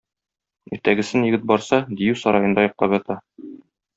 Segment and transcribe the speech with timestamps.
[0.77, 3.21] Иртәгесен егет барса- дию сараенда йоклап ята.